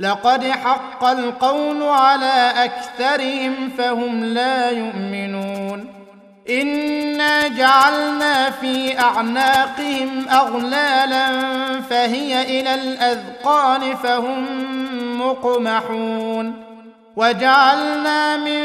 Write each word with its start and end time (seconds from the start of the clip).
لقد 0.00 0.44
حق 0.44 1.04
القول 1.04 1.82
على 1.82 2.52
أكثرهم 2.56 3.70
فهم 3.78 4.24
لا 4.24 4.70
يؤمنون. 4.70 5.86
إنا 6.50 7.48
جعلنا 7.48 8.50
في 8.50 9.00
أعناقهم 9.00 10.28
أغلالا 10.28 11.28
فهي 11.80 12.60
إلى 12.60 12.74
الأذقان 12.74 13.96
فهم 13.96 14.46
مقمحون. 15.20 16.54
وجعلنا 17.16 18.36
من 18.36 18.62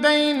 بين 0.00 0.40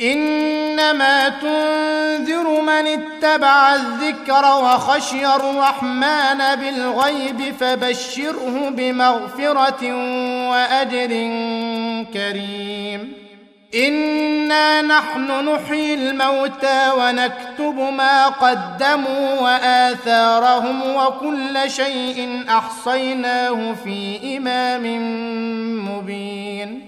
إنما 0.00 1.28
تنذر 1.28 2.60
من 2.60 2.86
اتبع 2.86 3.74
الذكر 3.74 4.44
وخشي 4.44 5.26
الرحمن 5.26 6.38
بالغيب 6.60 7.54
فبشره 7.60 8.68
بمغفرة 8.68 9.92
وأجر 10.50 11.08
كريم. 12.14 13.12
إنا 13.74 14.82
نحن 14.82 15.48
نحيي 15.48 15.94
الموتى 15.94 16.90
ونكتب 16.98 17.94
ما 17.96 18.26
قدموا 18.26 19.40
وآثارهم 19.40 20.94
وكل 20.94 21.70
شيء 21.70 22.44
أحصيناه 22.48 23.74
في 23.84 24.18
إمام 24.36 24.84
مبين. 25.88 26.87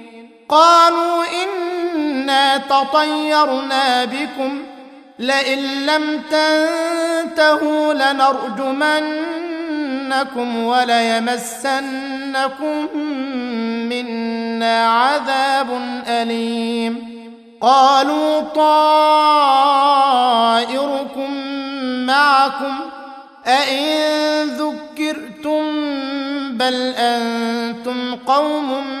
قالوا 0.51 1.23
إنا 1.43 2.57
تطيرنا 2.57 4.05
بكم 4.05 4.63
لئن 5.19 5.85
لم 5.85 6.21
تنتهوا 6.31 7.93
لنرجمنكم 7.93 9.03
وليمسنكم 10.63 11.77
منا 13.89 14.87
عذاب 14.87 15.67
أليم. 16.07 17.11
قالوا 17.61 18.41
طائركم 18.41 18.91
معكم 22.05 22.79
أئن 23.47 24.47
ذكرتم 24.47 25.61
بل 26.57 26.93
أنتم 26.97 28.15
قوم 28.15 29.00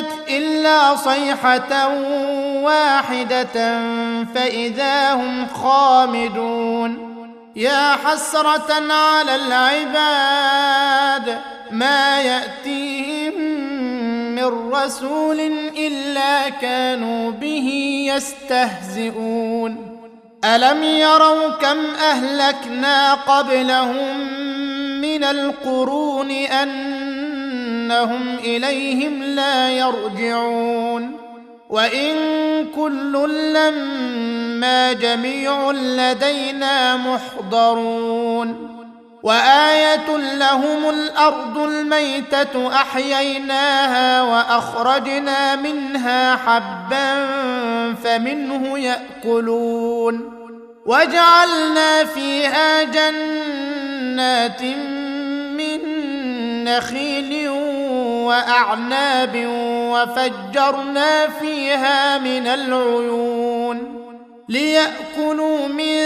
كانت 0.00 0.30
إلا 0.30 0.96
صيحة 0.96 1.88
واحدة 2.62 3.80
فإذا 4.34 5.14
هم 5.14 5.46
خامدون. 5.46 7.10
يا 7.56 7.96
حسرة 8.04 8.92
على 8.92 9.34
العباد 9.34 11.38
ما 11.70 12.20
يأتيهم 12.20 13.40
من 14.34 14.72
رسول 14.72 15.40
إلا 15.76 16.48
كانوا 16.48 17.30
به 17.30 17.68
يستهزئون. 18.14 19.96
ألم 20.44 20.82
يروا 20.82 21.50
كم 21.50 21.78
أهلكنا 22.10 23.14
قبلهم 23.14 24.20
من 25.00 25.24
القرون 25.24 26.30
أن 26.30 26.99
إنهم 27.90 28.38
إليهم 28.38 29.22
لا 29.22 29.70
يرجعون. 29.70 31.16
وإن 31.70 32.16
كل 32.76 33.12
لما 33.52 34.92
جميع 34.92 35.70
لدينا 35.70 36.96
محضرون. 36.96 38.76
وآية 39.22 40.16
لهم 40.16 40.88
الأرض 40.90 41.58
الميتة 41.58 42.74
أحييناها 42.74 44.22
وأخرجنا 44.22 45.56
منها 45.56 46.36
حبا 46.36 47.26
فمنه 47.94 48.78
يأكلون. 48.78 50.40
وجعلنا 50.86 52.04
فيها 52.04 52.82
جنات 52.82 54.62
من 55.56 56.00
نخيل 56.64 57.59
وأعناب 58.30 59.44
وفجرنا 59.92 61.28
فيها 61.40 62.18
من 62.18 62.46
العيون 62.46 64.00
ليأكلوا 64.48 65.68
من 65.68 66.00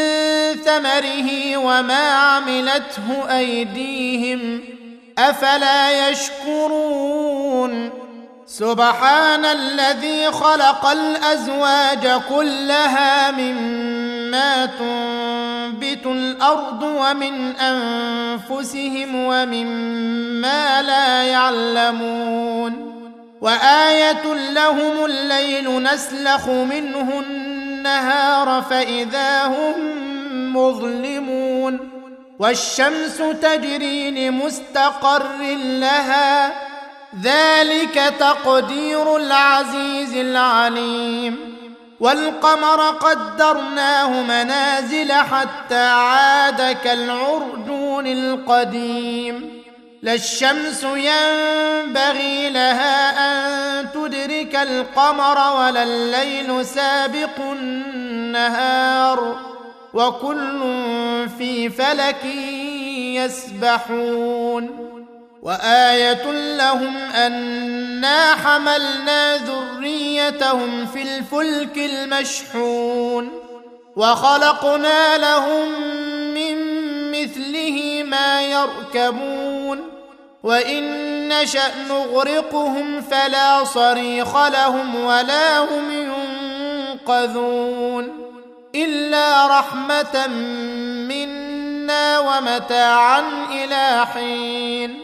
ثمره 0.65 1.57
وما 1.57 2.09
عملته 2.09 3.37
أيديهم 3.39 4.61
أفلا 5.19 6.09
يشكرون 6.09 7.91
سبحان 8.47 9.45
الذي 9.45 10.31
خلق 10.31 10.87
الأزواج 10.87 12.21
كلها 12.29 13.31
مما 13.31 14.67
تنبت 15.65 16.07
الأرض 16.07 16.83
ومن 16.83 17.57
أنفسهم 17.57 19.15
ومما 19.15 20.83
لا 20.83 21.23
يعلمون 21.23 22.95
وآية 23.41 24.35
لهم 24.51 25.05
الليل 25.05 25.83
نسلخ 25.83 26.49
منه 26.49 27.23
النهار 27.27 28.63
فإذا 28.63 29.47
هم 29.47 29.75
مظلمون 30.57 31.79
والشمس 32.39 33.23
تجري 33.43 34.11
لمستقر 34.11 35.43
لها 35.57 36.53
ذلك 37.23 38.15
تقدير 38.19 39.17
العزيز 39.17 40.17
العليم 40.17 41.54
والقمر 42.05 42.91
قدرناه 42.91 44.23
منازل 44.23 45.13
حتى 45.13 45.75
عاد 45.75 46.77
كالعرجون 46.85 48.07
القديم. 48.07 49.63
لا 50.03 50.15
الشمس 50.15 50.85
ينبغي 50.85 52.51
لها 52.51 53.11
أن 53.27 53.93
تدرك 53.93 54.57
القمر 54.57 55.57
ولا 55.57 55.83
الليل 55.83 56.67
سابق 56.67 57.41
النهار. 57.53 59.37
وكل 59.95 60.61
في 61.39 61.71
فلك 61.71 62.25
يسبحون. 63.15 64.94
وآية 65.45 66.31
لهم 66.57 66.97
أنا 66.97 68.35
حملنا 68.35 69.37
ذريتهم 69.37 70.87
في 70.87 71.03
الفلك 71.03 71.79
المشحون 71.79 73.33
وخلقنا 73.97 75.19
لهم 75.19 75.69
من 76.35 76.57
مثله 77.11 78.05
ما 78.07 78.43
يركبون 78.43 79.91
وإن 80.43 80.85
نشأ 81.29 81.73
نغرقهم 81.89 83.03
فلا 83.03 83.65
صريخ 83.65 84.47
لهم 84.47 85.05
ولا 85.05 85.59
هم 85.59 85.91
ينقذون 87.01 88.25
إلا 88.75 89.47
رحمة 89.47 90.27
منا 91.09 92.19
ومتاعا 92.19 93.23
إلى 93.51 94.07
حين 94.15 95.04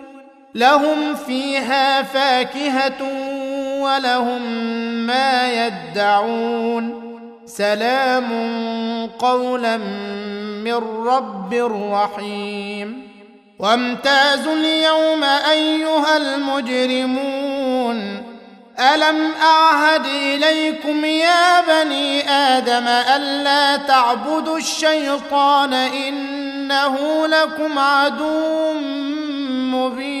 لهم 0.55 1.15
فيها 1.15 2.01
فاكهة 2.03 3.01
ولهم 3.81 4.41
ما 5.07 5.67
يدعون. 5.67 7.11
سلام 7.45 8.29
قولا 9.19 9.77
من 10.63 10.73
رب 11.07 11.53
رحيم. 11.93 13.11
وامتازوا 13.59 14.53
اليوم 14.53 15.23
أيها 15.23 16.17
المجرمون. 16.17 17.97
ألم 18.79 19.31
أعهد 19.41 20.05
إليكم 20.05 21.05
يا 21.05 21.61
بني 21.61 22.29
آدم 22.29 22.87
الا 22.87 23.77
تعبدوا 23.77 24.57
الشيطان 24.57 25.73
إنه 25.73 27.27
لكم 27.27 27.79
عدو 27.79 28.73
مبين. 29.53 30.20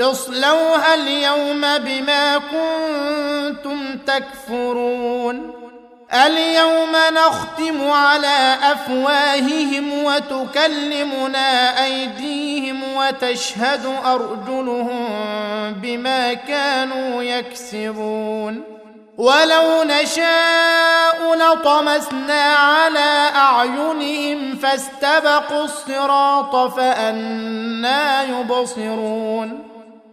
اصلوها 0.00 0.94
اليوم 0.94 1.60
بما 1.60 2.38
كنتم 2.38 3.98
تكفرون. 4.06 5.52
اليوم 6.26 6.92
نختم 7.12 7.90
على 7.90 8.56
أفواههم 8.62 10.04
وتكلمنا 10.04 11.84
أيديهم 11.84 12.80
وتشهد 12.96 13.86
أرجلهم 14.04 15.08
بما 15.82 16.34
كانوا 16.34 17.22
يكسبون. 17.22 18.62
ولو 19.18 19.82
نشاء 19.82 21.34
لطمسنا 21.34 22.42
على 22.42 23.30
أعينهم 23.36 24.56
فاستبقوا 24.56 25.64
الصراط 25.64 26.56
فانى 26.76 28.28
يبصرون. 28.28 29.73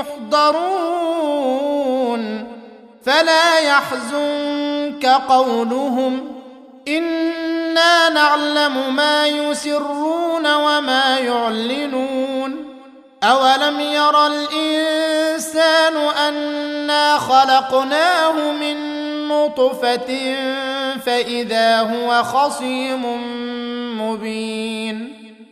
محضرون 0.00 1.72
فلا 3.04 3.58
يحزنك 3.58 5.06
قولهم 5.06 6.32
إنا 6.88 8.08
نعلم 8.08 8.96
ما 8.96 9.26
يسرون 9.26 10.54
وما 10.54 11.18
يعلنون 11.18 12.72
أولم 13.22 13.80
ير 13.80 14.26
الإنسان 14.26 15.96
أنا 15.96 17.18
خلقناه 17.18 18.52
من 18.52 19.02
نطفة 19.28 20.36
فإذا 21.06 21.80
هو 21.80 22.22
خصيم 22.22 23.02
مبين 24.00 25.21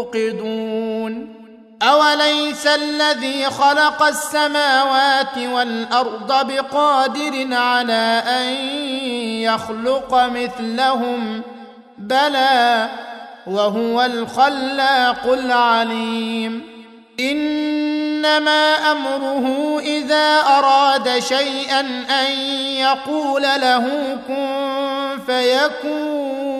توقدون 0.00 1.34
أوليس 1.82 2.66
الذي 2.66 3.44
خلق 3.44 4.02
السماوات 4.02 5.38
والأرض 5.38 6.46
بقادر 6.46 7.54
على 7.54 8.22
أن 8.26 8.52
يخلق 9.42 10.14
مثلهم؟ 10.14 11.42
بلى 11.98 12.88
وهو 13.46 14.02
الخلاق 14.02 15.26
العليم. 15.26 16.62
إنما 17.20 18.74
أمره 18.92 19.78
إذا 19.80 20.40
أراد 20.40 21.18
شيئا 21.18 21.80
أن 22.20 22.32
يقول 22.76 23.42
له 23.42 24.16
كن 24.28 25.18
فيكون. 25.26 26.59